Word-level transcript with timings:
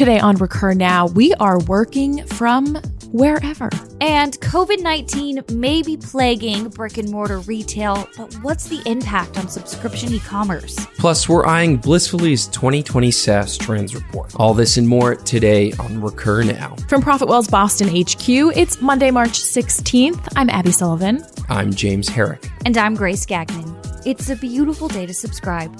Today 0.00 0.18
on 0.18 0.36
Recur 0.36 0.72
Now, 0.72 1.08
we 1.08 1.34
are 1.34 1.58
working 1.64 2.24
from 2.28 2.76
wherever. 3.12 3.68
And 4.00 4.32
COVID 4.40 4.80
19 4.80 5.42
may 5.52 5.82
be 5.82 5.98
plaguing 5.98 6.70
brick 6.70 6.96
and 6.96 7.10
mortar 7.10 7.40
retail, 7.40 8.08
but 8.16 8.32
what's 8.36 8.66
the 8.66 8.80
impact 8.86 9.36
on 9.36 9.46
subscription 9.48 10.14
e 10.14 10.18
commerce? 10.20 10.86
Plus, 10.96 11.28
we're 11.28 11.44
eyeing 11.44 11.76
Blissfully's 11.76 12.46
2020 12.46 13.10
SaaS 13.10 13.58
Trends 13.58 13.94
Report. 13.94 14.34
All 14.36 14.54
this 14.54 14.78
and 14.78 14.88
more 14.88 15.16
today 15.16 15.72
on 15.72 16.00
Recur 16.00 16.44
Now. 16.44 16.76
From 16.88 17.02
ProfitWell's 17.02 17.48
Boston 17.48 17.88
HQ, 17.88 18.56
it's 18.56 18.80
Monday, 18.80 19.10
March 19.10 19.38
16th. 19.38 20.32
I'm 20.34 20.48
Abby 20.48 20.72
Sullivan. 20.72 21.22
I'm 21.50 21.74
James 21.74 22.08
Herrick. 22.08 22.48
And 22.64 22.78
I'm 22.78 22.94
Grace 22.94 23.26
Gagnon. 23.26 23.76
It's 24.06 24.30
a 24.30 24.36
beautiful 24.36 24.88
day 24.88 25.04
to 25.04 25.12
subscribe. 25.12 25.78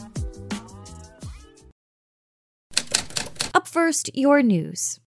Up 3.55 3.67
first, 3.67 4.11
your 4.14 4.43
news. 4.43 5.00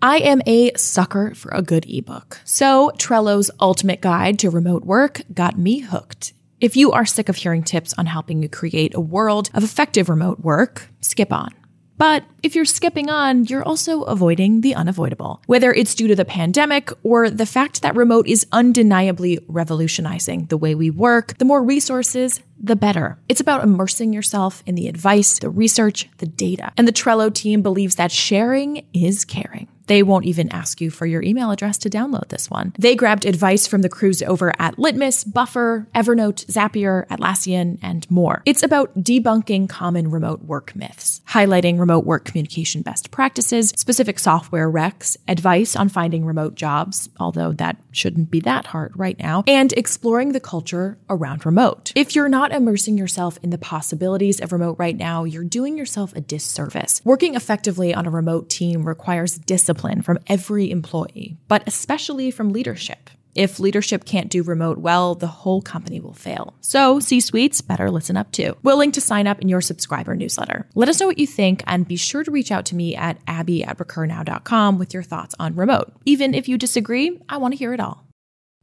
I 0.00 0.18
am 0.18 0.42
a 0.46 0.72
sucker 0.76 1.34
for 1.34 1.50
a 1.50 1.62
good 1.62 1.86
ebook. 1.88 2.40
So, 2.44 2.92
Trello's 2.98 3.50
Ultimate 3.60 4.00
Guide 4.00 4.38
to 4.40 4.50
Remote 4.50 4.84
Work 4.84 5.22
got 5.32 5.58
me 5.58 5.80
hooked. 5.80 6.32
If 6.60 6.76
you 6.76 6.92
are 6.92 7.04
sick 7.04 7.28
of 7.28 7.36
hearing 7.36 7.64
tips 7.64 7.94
on 7.98 8.06
helping 8.06 8.42
you 8.42 8.48
create 8.48 8.94
a 8.94 9.00
world 9.00 9.50
of 9.54 9.64
effective 9.64 10.08
remote 10.08 10.40
work, 10.40 10.88
skip 11.00 11.32
on. 11.32 11.52
But 11.98 12.24
if 12.42 12.56
you're 12.56 12.64
skipping 12.64 13.10
on, 13.10 13.44
you're 13.44 13.62
also 13.62 14.02
avoiding 14.02 14.60
the 14.60 14.74
unavoidable. 14.74 15.40
Whether 15.46 15.72
it's 15.72 15.94
due 15.94 16.08
to 16.08 16.16
the 16.16 16.24
pandemic 16.24 16.90
or 17.04 17.30
the 17.30 17.46
fact 17.46 17.82
that 17.82 17.94
remote 17.94 18.26
is 18.26 18.46
undeniably 18.50 19.38
revolutionizing 19.46 20.46
the 20.46 20.56
way 20.56 20.74
we 20.74 20.90
work, 20.90 21.38
the 21.38 21.44
more 21.44 21.62
resources, 21.62 22.40
the 22.62 22.76
better. 22.76 23.18
It's 23.28 23.40
about 23.40 23.64
immersing 23.64 24.12
yourself 24.12 24.62
in 24.66 24.76
the 24.76 24.88
advice, 24.88 25.38
the 25.40 25.50
research, 25.50 26.08
the 26.18 26.26
data. 26.26 26.72
And 26.76 26.86
the 26.86 26.92
Trello 26.92 27.32
team 27.32 27.60
believes 27.60 27.96
that 27.96 28.12
sharing 28.12 28.86
is 28.94 29.24
caring. 29.24 29.68
They 29.86 30.02
won't 30.02 30.26
even 30.26 30.50
ask 30.52 30.80
you 30.80 30.90
for 30.90 31.06
your 31.06 31.22
email 31.22 31.50
address 31.50 31.78
to 31.78 31.90
download 31.90 32.28
this 32.28 32.48
one. 32.48 32.72
They 32.78 32.94
grabbed 32.94 33.24
advice 33.24 33.66
from 33.66 33.82
the 33.82 33.88
crews 33.88 34.22
over 34.22 34.52
at 34.58 34.78
Litmus, 34.78 35.24
Buffer, 35.24 35.88
Evernote, 35.94 36.46
Zapier, 36.46 37.06
Atlassian, 37.08 37.78
and 37.82 38.10
more. 38.10 38.42
It's 38.46 38.62
about 38.62 38.94
debunking 38.96 39.68
common 39.68 40.10
remote 40.10 40.42
work 40.42 40.74
myths, 40.76 41.20
highlighting 41.28 41.78
remote 41.78 42.04
work 42.04 42.24
communication 42.24 42.82
best 42.82 43.10
practices, 43.10 43.72
specific 43.76 44.18
software 44.18 44.70
recs, 44.70 45.16
advice 45.28 45.76
on 45.76 45.88
finding 45.88 46.24
remote 46.24 46.54
jobs, 46.54 47.08
although 47.18 47.52
that 47.52 47.76
shouldn't 47.90 48.30
be 48.30 48.40
that 48.40 48.66
hard 48.66 48.92
right 48.96 49.18
now, 49.18 49.44
and 49.46 49.72
exploring 49.74 50.32
the 50.32 50.40
culture 50.40 50.98
around 51.10 51.44
remote. 51.44 51.92
If 51.94 52.14
you're 52.14 52.28
not 52.28 52.51
immersing 52.52 52.98
yourself 52.98 53.38
in 53.42 53.50
the 53.50 53.58
possibilities 53.58 54.40
of 54.40 54.52
remote 54.52 54.76
right 54.78 54.96
now, 54.96 55.24
you're 55.24 55.44
doing 55.44 55.76
yourself 55.76 56.14
a 56.14 56.20
disservice. 56.20 57.00
Working 57.04 57.34
effectively 57.34 57.94
on 57.94 58.06
a 58.06 58.10
remote 58.10 58.48
team 58.48 58.86
requires 58.86 59.38
discipline 59.38 60.02
from 60.02 60.18
every 60.26 60.70
employee, 60.70 61.36
but 61.48 61.62
especially 61.66 62.30
from 62.30 62.52
leadership. 62.52 63.10
If 63.34 63.58
leadership 63.58 64.04
can't 64.04 64.30
do 64.30 64.42
remote 64.42 64.78
well, 64.78 65.14
the 65.14 65.26
whole 65.26 65.62
company 65.62 66.00
will 66.00 66.12
fail. 66.12 66.54
So, 66.60 67.00
C 67.00 67.18
suites 67.18 67.62
better 67.62 67.90
listen 67.90 68.16
up 68.16 68.30
too. 68.30 68.56
Willing 68.62 68.92
to 68.92 69.00
sign 69.00 69.26
up 69.26 69.40
in 69.40 69.48
your 69.48 69.62
subscriber 69.62 70.14
newsletter. 70.14 70.68
Let 70.74 70.88
us 70.88 71.00
know 71.00 71.06
what 71.06 71.18
you 71.18 71.26
think 71.26 71.62
and 71.66 71.88
be 71.88 71.96
sure 71.96 72.24
to 72.24 72.30
reach 72.30 72.52
out 72.52 72.66
to 72.66 72.76
me 72.76 72.94
at 72.94 73.18
abby 73.26 73.64
at 73.64 73.78
recurnow.com 73.78 74.78
with 74.78 74.92
your 74.92 75.02
thoughts 75.02 75.34
on 75.40 75.56
remote. 75.56 75.94
Even 76.04 76.34
if 76.34 76.46
you 76.48 76.58
disagree, 76.58 77.20
I 77.28 77.38
want 77.38 77.52
to 77.52 77.58
hear 77.58 77.72
it 77.72 77.80
all. 77.80 78.04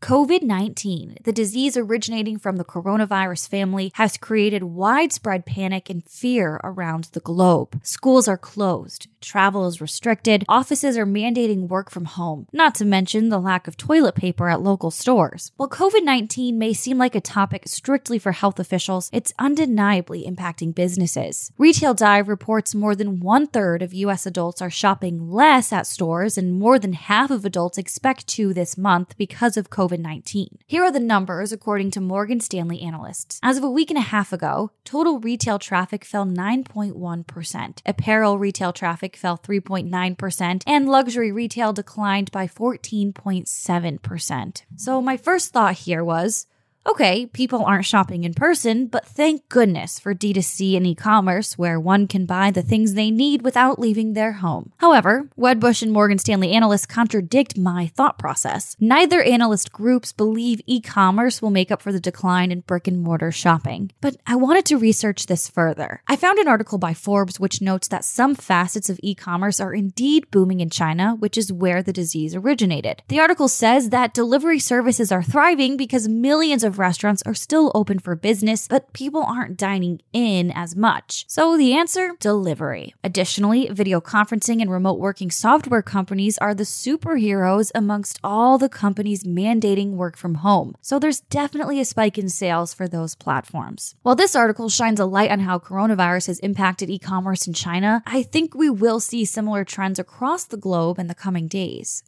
COVID 0.02 0.44
19, 0.44 1.18
the 1.24 1.34
disease 1.34 1.76
originating 1.76 2.40
from 2.40 2.56
the 2.56 2.64
coronavirus 2.64 3.50
family, 3.50 3.92
has 3.96 4.18
created 4.18 4.64
widespread 4.64 5.46
panic 5.46 5.90
and 5.90 6.08
fear 6.08 6.60
around 6.64 7.10
the 7.12 7.20
globe. 7.20 7.80
Schools 7.84 8.28
are 8.28 8.38
closed, 8.38 9.08
travel 9.20 9.68
is 9.68 9.82
restricted, 9.82 10.46
offices 10.48 10.98
are 10.98 11.06
mandating 11.06 11.68
work 11.68 11.92
from 11.92 12.06
home, 12.06 12.48
not 12.54 12.76
to 12.76 12.86
mention 12.86 13.28
the 13.28 13.40
lack 13.40 13.68
of 13.68 13.76
toilet 13.76 14.16
paper 14.16 14.50
at 14.50 14.62
local 14.62 14.90
stores. 14.90 15.52
While 15.58 15.70
COVID 15.70 16.04
19 16.04 16.58
may 16.58 16.74
seem 16.74 16.98
like 16.98 17.14
a 17.14 17.22
topic 17.22 17.64
strictly 17.68 18.18
for 18.18 18.32
health 18.32 18.60
officials, 18.60 19.10
it's 19.12 19.34
undeniably 19.38 20.24
impacting 20.24 20.74
businesses. 20.74 21.52
Retail 21.58 21.94
Dive 21.94 22.30
reports 22.30 22.74
more 22.74 22.96
than 22.96 23.20
one 23.20 23.48
third 23.48 23.82
of 23.82 23.94
U.S. 23.94 24.26
adults 24.26 24.62
are 24.62 24.70
shopping 24.70 25.30
less 25.30 25.74
at 25.74 25.86
stores, 25.86 26.38
and 26.38 26.54
more 26.58 26.80
than 26.80 26.94
half 26.94 27.30
of 27.32 27.44
adults 27.44 27.78
expect 27.78 28.28
to 28.28 28.54
this 28.54 28.78
month 28.78 29.18
because 29.18 29.58
of 29.58 29.70
COVID. 29.70 29.89
COVID 29.90 30.00
19. 30.00 30.60
Here 30.68 30.84
are 30.84 30.92
the 30.92 31.00
numbers 31.00 31.52
according 31.52 31.90
to 31.92 32.02
Morgan 32.02 32.40
Stanley 32.40 32.82
analysts. 32.82 33.40
As 33.42 33.58
of 33.58 33.64
a 33.64 33.70
week 33.70 33.90
and 33.90 33.98
a 33.98 34.02
half 34.02 34.32
ago, 34.32 34.72
total 34.84 35.20
retail 35.20 35.60
traffic 35.60 36.06
fell 36.06 36.26
9.1%, 36.26 37.82
apparel 37.86 38.38
retail 38.38 38.74
traffic 38.74 39.16
fell 39.16 39.38
3.9%, 39.38 40.64
and 40.68 40.90
luxury 40.90 41.32
retail 41.32 41.74
declined 41.74 42.32
by 42.32 42.48
14.7%. 42.48 44.64
So, 44.76 45.02
my 45.02 45.18
first 45.18 45.54
thought 45.54 45.76
here 45.76 46.04
was, 46.04 46.46
Okay, 46.90 47.28
people 47.28 47.64
aren't 47.66 47.86
shopping 47.86 48.24
in 48.24 48.34
person, 48.34 48.88
but 48.88 49.06
thank 49.06 49.48
goodness 49.48 50.00
for 50.00 50.16
D2C 50.16 50.76
and 50.76 50.88
e 50.88 50.96
commerce 50.96 51.56
where 51.56 51.80
one 51.80 52.08
can 52.08 52.26
buy 52.26 52.50
the 52.50 52.64
things 52.64 52.96
they 52.96 53.12
need 53.12 53.44
without 53.44 53.78
leaving 53.78 54.14
their 54.14 54.32
home. 54.32 54.72
However, 54.78 55.30
Wedbush 55.38 55.84
and 55.84 55.92
Morgan 55.92 56.18
Stanley 56.18 56.52
analysts 56.52 56.88
contradict 56.88 57.56
my 57.56 57.86
thought 57.86 58.18
process. 58.18 58.76
Neither 58.80 59.22
analyst 59.22 59.72
groups 59.72 60.12
believe 60.12 60.62
e 60.66 60.82
commerce 60.82 61.44
will 61.44 61.52
make 61.52 61.70
up 61.70 61.84
for 61.84 61.92
the 61.92 62.00
decline 62.00 62.52
in 62.52 62.62
brick 62.62 62.88
and 62.88 63.00
mortar 63.00 63.32
shopping. 63.32 63.92
But 64.02 64.16
I 64.26 64.36
wanted 64.36 64.66
to 64.66 64.80
research 64.80 65.28
this 65.28 65.48
further. 65.48 66.02
I 66.08 66.16
found 66.16 66.40
an 66.40 66.48
article 66.48 66.80
by 66.80 66.96
Forbes 66.96 67.40
which 67.40 67.62
notes 67.62 67.88
that 67.90 68.04
some 68.04 68.34
facets 68.34 68.90
of 68.90 69.00
e 69.04 69.14
commerce 69.14 69.60
are 69.60 69.76
indeed 69.76 70.32
booming 70.32 70.60
in 70.60 70.72
China, 70.72 71.16
which 71.20 71.38
is 71.38 71.54
where 71.54 71.84
the 71.84 71.94
disease 71.94 72.34
originated. 72.34 73.04
The 73.10 73.20
article 73.20 73.48
says 73.48 73.92
that 73.92 74.16
delivery 74.16 74.58
services 74.58 75.12
are 75.12 75.22
thriving 75.22 75.78
because 75.78 76.08
millions 76.08 76.64
of 76.64 76.79
restaurants 76.80 77.22
are 77.26 77.36
still 77.36 77.72
open 77.76 78.00
for 78.00 78.16
business, 78.16 78.68
but 78.68 78.92
people 78.94 79.22
aren't 79.24 79.58
dining 79.58 80.02
in 80.14 80.52
as 80.52 80.76
much. 80.76 81.26
So 81.28 81.58
the 81.58 81.74
answer 81.74 82.14
delivery. 82.20 82.96
Additionally, 83.04 83.70
video 83.70 84.02
conferencing 84.02 84.62
and 84.62 84.72
remote 84.72 85.00
working 85.00 85.30
software 85.30 85.82
companies 85.82 86.38
are 86.40 86.56
the 86.56 86.64
superheroes 86.64 87.72
amongst 87.76 88.20
all 88.24 88.58
the 88.58 88.70
companies 88.70 89.24
mandating 89.24 89.92
work 89.92 90.18
from 90.18 90.36
home. 90.36 90.76
So 90.82 90.98
there's 90.98 91.20
definitely 91.20 91.80
a 91.80 91.86
spike 91.86 92.18
in 92.18 92.30
sales 92.30 92.74
for 92.74 92.88
those 92.88 93.16
platforms. 93.16 93.96
While 94.02 94.16
this 94.16 94.36
article 94.36 94.70
shines 94.70 95.00
a 95.00 95.06
light 95.06 95.32
on 95.32 95.42
how 95.42 95.60
coronavirus 95.60 96.28
has 96.28 96.40
impacted 96.40 96.90
e 96.90 96.98
commerce 96.98 97.46
in 97.46 97.54
China, 97.54 98.02
I 98.06 98.24
think 98.24 98.56
we 98.56 98.70
will 98.70 99.00
see 99.00 99.26
similar 99.26 99.64
trends 99.64 100.00
across 100.00 100.46
the 100.46 100.58
globe 100.58 100.98
in 100.98 101.08
the 101.08 101.16
coming 101.16 101.48
days. 101.48 102.04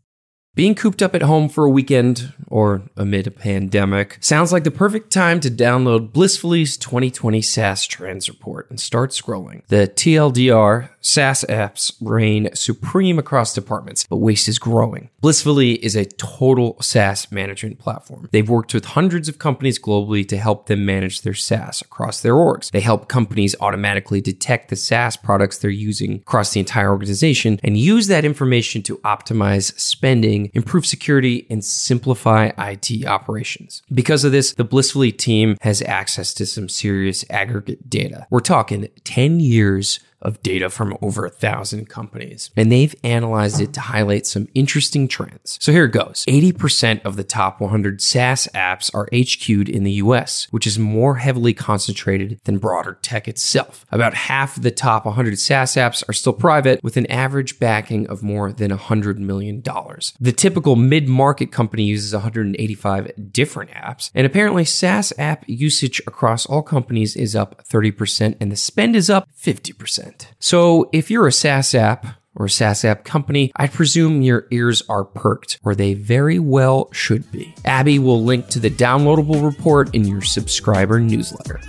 Being 0.54 0.76
cooped 0.76 1.02
up 1.02 1.16
at 1.16 1.22
home 1.22 1.48
for 1.48 1.64
a 1.64 1.70
weekend 1.70 2.34
or 2.48 2.82
amid 2.98 3.26
a 3.26 3.32
pandemic 3.32 4.18
sounds 4.20 4.52
like 4.52 4.66
the 4.66 4.72
perfect 4.72 5.10
time 5.10 5.40
to 5.40 5.50
download 5.50 6.12
Blissfully's 6.12 6.76
2020 6.76 7.42
SaaS 7.42 7.88
Trends 7.88 8.28
Report 8.28 8.70
and 8.70 8.78
start 8.78 9.12
scrolling. 9.12 9.66
The 9.68 9.88
TLDR 9.88 10.90
SaaS 11.02 11.44
apps 11.50 11.94
reign 12.00 12.50
supreme 12.54 13.20
across 13.20 13.54
departments, 13.54 14.06
but 14.10 14.18
waste 14.18 14.48
is 14.48 14.60
growing. 14.60 15.10
Blissfully 15.20 15.74
is 15.84 15.96
a 15.96 16.06
total 16.06 16.78
SaaS 16.82 17.32
management 17.32 17.80
platform. 17.80 18.30
They've 18.32 18.48
worked 18.48 18.74
with 18.74 18.86
hundreds 18.86 19.28
of 19.28 19.40
companies 19.40 19.80
globally 19.80 20.28
to 20.30 20.38
help 20.38 20.68
them 20.68 20.86
manage 20.86 21.22
their 21.22 21.34
SaaS 21.34 21.82
across 21.82 22.22
their 22.22 22.34
orgs. 22.34 22.72
They 22.72 22.82
help 22.82 23.08
companies 23.08 23.56
automatically 23.60 24.22
detect 24.22 24.70
the 24.70 24.76
SaaS 24.76 25.18
products 25.18 25.58
they're 25.58 25.70
using 25.70 26.16
across 26.16 26.54
the 26.54 26.60
entire 26.60 26.92
organization 26.92 27.60
and 27.64 27.78
use 27.78 28.08
that 28.08 28.26
information 28.26 28.82
to 28.84 28.98
optimize 29.00 29.78
spending 29.80 30.52
improve 30.54 30.86
security, 30.86 31.46
and 31.50 31.64
simplify 31.64 32.52
IT 32.58 33.06
operations. 33.06 33.82
Because 33.94 34.24
of 34.24 34.32
this, 34.32 34.54
the 34.54 34.64
Blissfully 34.64 35.12
team 35.12 35.58
has 35.62 35.82
access 35.82 36.34
to 36.36 36.46
some 36.46 36.70
serious 36.70 37.26
aggregate 37.30 37.90
data. 37.90 38.28
We're 38.30 38.40
talking 38.40 38.88
10 39.04 39.40
years 39.40 40.00
of 40.22 40.42
data 40.44 40.70
from 40.70 40.98
over 41.02 41.26
a 41.26 41.30
thousand 41.30 41.90
companies, 41.90 42.52
and 42.56 42.72
they've 42.72 42.96
analyzed 43.04 43.62
it 43.62 43.74
to 43.74 43.82
highlight 43.82 44.26
some 44.26 44.48
interesting 44.54 45.08
trends. 45.08 45.58
So 45.62 45.72
here 45.72 45.86
it 45.86 45.92
goes 45.92 46.26
80% 46.28 47.04
of 47.04 47.16
the 47.16 47.24
top 47.24 47.60
100 47.60 48.02
SaaS 48.02 48.48
apps 48.54 48.94
are 48.94 49.08
HQ'd 49.12 49.70
in 49.70 49.84
the 49.84 49.94
US, 49.94 50.48
which 50.52 50.68
is 50.68 50.78
more 50.80 51.16
heavily 51.16 51.54
concentrated 51.54 52.40
than 52.44 52.58
broader 52.58 52.98
tech 53.02 53.28
itself. 53.28 53.86
About 53.92 54.14
half 54.14 54.58
of 54.58 54.64
the 54.64 54.72
top 54.72 55.06
100 55.06 55.40
SaaS 55.40 55.74
apps 55.76 56.04
are 56.08 56.14
still 56.14 56.34
private, 56.34 56.84
with 56.84 56.98
an 56.98 57.10
average 57.12 57.60
backing 57.60 58.08
of 58.08 58.24
more 58.24 58.52
than 58.52 58.72
$100 58.72 59.18
million. 59.18 59.62
The 59.62 60.32
typical 60.32 60.76
mid 60.76 61.08
market 61.08 61.52
company 61.52 61.84
uses 61.84 62.14
185 62.14 63.12
different 63.32 63.72
apps, 63.72 64.12
and 64.14 64.26
apparently 64.26 64.66
SaaS 64.66 65.14
app 65.18 65.44
usage 65.48 66.02
across 66.08 66.46
all 66.46 66.62
companies 66.62 67.16
is 67.16 67.36
up 67.36 67.64
30%, 67.68 68.38
and 68.40 68.52
the 68.52 68.56
spend 68.56 68.96
is 68.96 69.10
up 69.10 69.28
50%. 69.40 70.11
So 70.40 70.90
if 70.92 71.12
you're 71.12 71.28
a 71.28 71.32
SaaS 71.32 71.76
app, 71.76 72.08
or 72.36 72.48
SaaS 72.48 72.86
app 72.86 73.04
company, 73.04 73.52
I 73.56 73.68
presume 73.68 74.22
your 74.22 74.48
ears 74.52 74.84
are 74.88 75.04
perked, 75.04 75.60
or 75.64 75.76
they 75.76 75.94
very 75.94 76.40
well 76.40 76.92
should 76.92 77.30
be. 77.32 77.54
Abby 77.66 78.00
will 78.00 78.24
link 78.24 78.48
to 78.50 78.60
the 78.60 78.70
downloadable 78.70 79.44
report 79.44 79.94
in 79.94 80.08
your 80.08 80.22
subscriber 80.22 81.00
newsletter. 81.00 81.60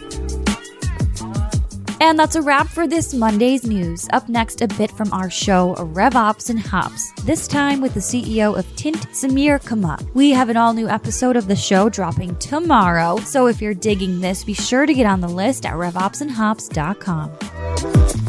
And 2.01 2.19
that's 2.19 2.35
a 2.35 2.43
wrap 2.43 2.67
for 2.67 2.89
this 2.89 3.15
Monday's 3.15 3.65
news. 3.65 4.09
Up 4.13 4.29
next, 4.29 4.61
a 4.61 4.67
bit 4.67 4.91
from 4.91 5.13
our 5.13 5.31
show, 5.31 5.77
RevOps 5.77 6.51
and 6.51 6.59
Hops, 6.59 7.13
this 7.23 7.47
time 7.47 7.81
with 7.81 7.95
the 7.95 8.01
CEO 8.01 8.59
of 8.59 8.67
Tint, 8.75 8.97
Samir 9.13 9.63
Kamat. 9.63 10.13
We 10.13 10.31
have 10.31 10.49
an 10.49 10.57
all 10.57 10.75
new 10.75 10.89
episode 10.89 11.37
of 11.37 11.47
the 11.47 11.55
show 11.55 11.89
dropping 11.89 12.35
tomorrow, 12.37 13.19
so 13.19 13.47
if 13.47 13.63
you're 13.63 13.73
digging 13.73 14.21
this, 14.21 14.43
be 14.43 14.55
sure 14.55 14.85
to 14.85 14.95
get 14.95 15.07
on 15.07 15.21
the 15.21 15.29
list 15.29 15.65
at 15.65 15.75
revopsandhops.com. 15.75 18.22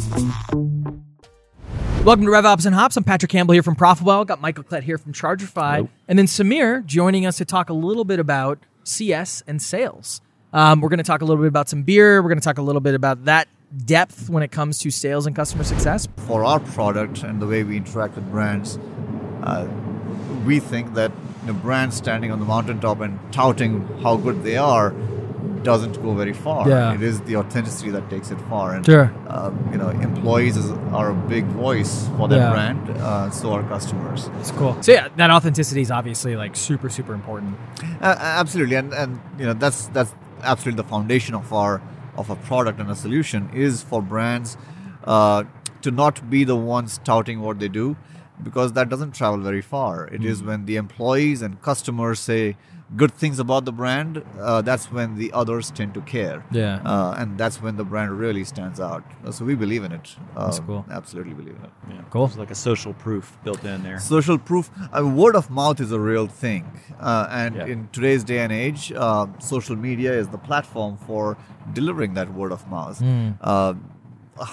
Welcome 2.04 2.26
to 2.26 2.32
RevOps 2.32 2.66
and 2.66 2.76
Hops. 2.76 2.98
I'm 2.98 3.04
Patrick 3.04 3.32
Campbell 3.32 3.54
here 3.54 3.64
from 3.64 3.76
Profitwell. 3.76 4.26
Got 4.26 4.42
Michael 4.42 4.64
Klett 4.64 4.84
here 4.84 4.98
from 4.98 5.14
Chargify. 5.14 5.76
Hello. 5.76 5.90
And 6.08 6.20
then 6.20 6.26
Samir 6.26 6.86
joining 6.86 7.26
us 7.26 7.38
to 7.38 7.46
talk 7.46 7.70
a 7.70 7.74
little 7.74 8.06
bit 8.06 8.20
about 8.20 8.60
CS 8.84 9.44
and 9.48 9.62
sales. 9.62 10.22
Um, 10.52 10.82
we're 10.82 10.90
going 10.90 11.00
to 11.00 11.04
talk 11.04 11.22
a 11.22 11.26
little 11.26 11.42
bit 11.42 11.48
about 11.48 11.70
some 11.70 11.84
beer. 11.84 12.22
We're 12.22 12.30
going 12.30 12.40
to 12.40 12.44
talk 12.44 12.58
a 12.58 12.62
little 12.62 12.82
bit 12.82 12.94
about 12.94 13.26
that 13.26 13.48
depth 13.86 14.30
when 14.30 14.44
it 14.44 14.52
comes 14.52 14.80
to 14.80 14.92
sales 14.92 15.26
and 15.26 15.36
customer 15.36 15.64
success. 15.64 16.08
for 16.28 16.44
our 16.46 16.60
product 16.60 17.24
and 17.24 17.42
the 17.42 17.48
way 17.48 17.64
we 17.64 17.78
interact 17.78 18.16
with 18.16 18.30
brands, 18.30 18.78
uh, 19.44 19.68
we 20.46 20.60
think 20.60 20.94
that 20.94 21.12
the 21.46 21.54
brand 21.54 21.94
standing 21.94 22.32
on 22.32 22.40
the 22.40 22.46
mountaintop 22.46 23.00
and 23.00 23.20
touting 23.34 23.86
how 24.02 24.16
good 24.16 24.44
they 24.44 24.58
are 24.58 24.94
doesn't 25.64 26.02
go 26.02 26.14
very 26.14 26.34
far. 26.34 26.68
Yeah. 26.70 26.94
It 26.94 27.02
is 27.04 27.22
the 27.22 27.36
authenticity 27.38 27.90
that 27.92 28.10
takes 28.10 28.32
it 28.32 28.40
far. 28.50 28.74
And 28.76 28.86
Sure. 28.86 29.12
uh, 29.28 29.52
you 29.72 29.78
know, 29.78 29.90
employees 29.90 30.58
is, 30.58 30.72
are 30.92 31.10
a 31.12 31.14
big 31.14 31.46
voice 31.46 32.08
for 32.18 32.28
that 32.28 32.38
Yeah. 32.38 32.52
brand. 32.52 32.90
Uh, 32.90 33.30
so 33.30 33.54
are 33.54 33.64
customers. 33.64 34.30
It's 34.40 34.52
cool. 34.52 34.76
So 34.82 34.92
yeah, 34.92 35.08
that 35.18 35.30
authenticity 35.32 35.82
is 35.82 35.92
obviously 35.92 36.36
like 36.36 36.56
super, 36.56 36.90
super 36.90 37.14
important. 37.14 37.56
Uh, 38.02 38.16
absolutely, 38.20 38.76
and 38.76 38.94
and 38.94 39.20
you 39.40 39.46
know 39.46 39.54
that's 39.54 39.88
that's 39.88 40.14
absolutely 40.44 40.82
the 40.84 40.90
foundation 40.90 41.36
of 41.36 41.52
our 41.54 41.82
of 42.18 42.30
a 42.30 42.36
product 42.36 42.80
and 42.80 42.90
a 42.92 42.96
solution 42.96 43.50
is 43.54 43.82
for 43.82 44.02
brands 44.02 44.58
uh, 45.06 45.44
to 45.82 45.90
not 45.92 46.30
be 46.30 46.44
the 46.44 46.56
ones 46.56 47.00
touting 47.04 47.40
what 47.42 47.60
they 47.60 47.68
do, 47.68 47.96
because 48.44 48.74
that 48.74 48.88
doesn't 48.90 49.14
travel 49.14 49.40
very 49.40 49.62
far. 49.62 50.08
It 50.08 50.24
is 50.24 50.44
when 50.44 50.66
the 50.66 50.76
employees 50.78 51.42
and 51.42 51.62
customers 51.62 52.20
say 52.20 52.56
good 52.96 53.12
things 53.12 53.40
about 53.40 53.66
the 53.66 53.72
brand, 53.72 54.24
uh, 54.40 54.62
that's 54.62 54.92
when 54.92 55.16
the 55.18 55.32
others 55.34 55.72
tend 55.72 55.94
to 55.96 56.02
care. 56.02 56.44
Yeah. 56.52 56.80
uh, 56.86 57.16
and 57.18 57.38
that's 57.38 57.62
when 57.62 57.76
the 57.78 57.84
brand 57.84 58.12
really 58.20 58.44
stands 58.44 58.80
out. 58.80 59.04
Uh, 59.26 59.32
So 59.32 59.46
we 59.46 59.56
believe 59.56 59.84
in 59.84 59.92
it. 59.92 60.16
Uh, 60.36 60.46
That's 60.46 60.60
cool. 60.60 60.86
Absolutely 60.92 61.34
believe 61.34 61.56
in 61.60 61.64
it. 61.66 61.72
Yeah. 61.90 62.02
Cool. 62.12 62.28
There's 62.28 62.38
like 62.38 62.52
a 62.52 62.56
social 62.70 62.94
proof 62.94 63.26
built 63.44 63.64
in 63.64 63.82
there. 63.84 64.00
social 64.00 64.38
proof 64.38 64.70
uh, 64.98 65.06
word 65.22 65.36
of 65.36 65.50
mouth 65.50 65.80
is 65.80 65.92
a 65.92 66.00
real 66.00 66.28
thing 66.28 66.64
uh, 67.00 67.28
and 67.42 67.56
Yeah. 67.56 67.66
in 67.74 67.88
today's 67.92 68.24
day 68.24 68.40
and 68.46 68.52
age 68.52 68.92
uh, 68.96 69.26
social 69.40 69.76
media 69.76 70.12
is 70.22 70.28
the 70.30 70.38
platform 70.50 70.98
for 71.08 71.24
delivering 71.74 72.14
that 72.20 72.28
word 72.34 72.52
of 72.52 72.62
mouth 72.76 73.02
uh, 73.42 73.74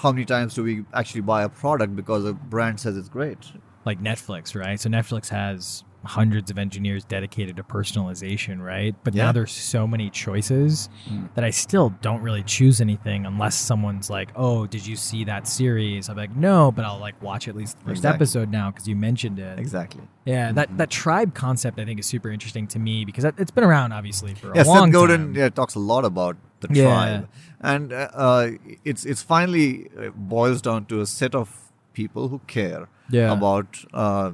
how 0.01 0.11
many 0.11 0.25
times 0.25 0.53
do 0.53 0.63
we 0.63 0.85
actually 0.93 1.21
buy 1.21 1.41
a 1.43 1.49
product 1.49 1.95
because 1.95 2.23
a 2.25 2.33
brand 2.33 2.79
says 2.79 2.95
it's 2.97 3.09
great 3.09 3.41
Like 3.89 3.99
Netflix, 4.11 4.43
right? 4.65 4.79
So 4.83 4.87
Netflix 4.89 5.23
has 5.29 5.83
hundreds 6.03 6.49
of 6.49 6.57
engineers 6.57 7.03
dedicated 7.05 7.55
to 7.57 7.63
personalization, 7.63 8.59
right? 8.63 8.95
But 9.03 9.13
now 9.13 9.31
there's 9.31 9.51
so 9.51 9.85
many 9.85 10.09
choices 10.09 10.89
that 11.35 11.43
I 11.43 11.49
still 11.51 11.89
don't 12.01 12.21
really 12.21 12.43
choose 12.43 12.81
anything 12.81 13.25
unless 13.25 13.55
someone's 13.55 14.09
like, 14.09 14.31
"Oh, 14.35 14.65
did 14.65 14.85
you 14.85 14.95
see 14.95 15.23
that 15.25 15.47
series?" 15.47 16.09
I'm 16.09 16.17
like, 16.17 16.35
"No," 16.35 16.71
but 16.71 16.85
I'll 16.85 16.99
like 16.99 17.21
watch 17.21 17.47
at 17.47 17.55
least 17.55 17.77
the 17.79 17.83
first 17.85 17.99
Exactly. 17.99 18.15
episode 18.15 18.49
now 18.51 18.71
because 18.71 18.87
you 18.87 18.95
mentioned 18.95 19.37
it. 19.39 19.59
exactly 19.59 20.01
Yeah, 20.25 20.51
that 20.53 20.75
that 20.77 20.89
tribe 20.89 21.33
concept 21.33 21.79
I 21.79 21.85
think 21.85 21.99
is 21.99 22.05
super 22.07 22.29
interesting 22.31 22.67
to 22.67 22.79
me 22.79 23.05
because 23.05 23.23
it's 23.25 23.51
been 23.51 23.63
around 23.63 23.91
obviously 23.91 24.33
for 24.33 24.51
a 24.51 24.57
yeah 24.57 24.63
long 24.63 24.87
Seth 24.87 24.93
Godin 24.93 25.21
time. 25.27 25.35
yeah, 25.35 25.49
talks 25.49 25.75
a 25.75 25.79
lot 25.79 26.03
about 26.05 26.35
the 26.61 26.67
Yeah. 26.71 26.83
tribe 26.83 27.29
and 27.59 27.93
uh, 27.93 28.09
uh, 28.13 28.49
it's 28.85 29.05
it's 29.05 29.21
finally 29.21 29.89
uh, 29.97 30.09
boils 30.15 30.61
down 30.61 30.85
to 30.85 31.01
a 31.01 31.05
set 31.05 31.35
of 31.35 31.71
people 31.93 32.27
who 32.29 32.39
care 32.47 32.87
Yeah. 33.09 33.31
about 33.33 33.83
uh, 33.93 34.31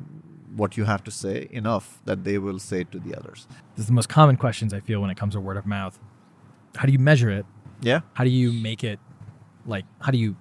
what 0.58 0.76
you 0.78 0.86
have 0.86 1.04
to 1.04 1.12
say 1.12 1.48
enough 1.52 1.86
that 2.06 2.24
they 2.24 2.38
will 2.46 2.60
say 2.60 2.80
it 2.82 2.92
to 2.92 3.00
the 3.00 3.14
others 3.20 3.48
This 3.76 3.84
is 3.84 3.88
the 3.88 3.98
most 4.02 4.10
common 4.10 4.36
questions 4.46 4.74
I 4.74 4.80
feel 4.88 5.00
when 5.02 5.10
it 5.16 5.18
comes 5.22 5.34
to 5.36 5.40
word 5.40 5.58
of 5.58 5.66
mouth. 5.66 5.96
How 6.80 6.86
do 6.88 6.92
you 6.92 7.00
measure 7.12 7.30
it? 7.40 7.46
yeah 7.90 8.00
How 8.18 8.24
do 8.24 8.30
you 8.42 8.52
make 8.70 8.84
it 8.92 9.00
like 9.74 9.86
how 10.06 10.12
do 10.12 10.18
you 10.18 10.36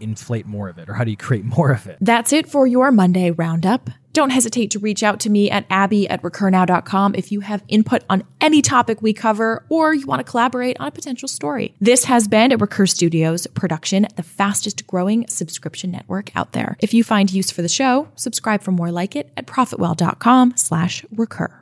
inflate 0.00 0.46
more 0.46 0.68
of 0.68 0.78
it 0.78 0.88
or 0.88 0.94
how 0.94 1.04
do 1.04 1.10
you 1.10 1.16
create 1.16 1.44
more 1.44 1.70
of 1.70 1.86
it? 1.86 1.98
That's 2.00 2.32
it 2.32 2.48
for 2.48 2.66
your 2.66 2.90
Monday 2.90 3.30
roundup. 3.30 3.90
Don't 4.16 4.30
hesitate 4.30 4.70
to 4.70 4.78
reach 4.78 5.02
out 5.02 5.20
to 5.20 5.30
me 5.30 5.50
at 5.50 5.66
abby 5.68 6.08
at 6.08 6.22
recurnow.com 6.22 7.14
if 7.16 7.30
you 7.30 7.40
have 7.40 7.62
input 7.68 8.02
on 8.08 8.24
any 8.40 8.62
topic 8.62 9.02
we 9.02 9.12
cover 9.12 9.62
or 9.68 9.92
you 9.92 10.06
want 10.06 10.20
to 10.20 10.30
collaborate 10.30 10.78
on 10.80 10.88
a 10.88 10.90
potential 10.90 11.28
story. 11.28 11.74
This 11.82 12.04
has 12.04 12.26
been 12.26 12.50
a 12.50 12.56
Recur 12.56 12.86
Studios 12.86 13.46
production, 13.48 14.06
the 14.16 14.22
fastest 14.22 14.86
growing 14.86 15.28
subscription 15.28 15.90
network 15.90 16.34
out 16.34 16.52
there. 16.52 16.78
If 16.80 16.94
you 16.94 17.04
find 17.04 17.30
use 17.30 17.50
for 17.50 17.60
the 17.60 17.68
show, 17.68 18.08
subscribe 18.16 18.62
for 18.62 18.72
more 18.72 18.90
like 18.90 19.16
it 19.16 19.30
at 19.36 19.46
profitwell.com 19.46 20.56
slash 20.56 21.04
recur. 21.14 21.52